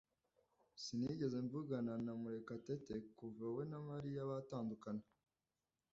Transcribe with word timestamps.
Sinigeze 0.83 1.37
mvugana 1.45 1.93
na 2.05 2.13
Murekatete 2.21 2.95
kuva 3.17 3.45
we 3.55 3.63
na 3.71 3.79
Mariya 3.89 4.29
batandukana. 4.31 5.03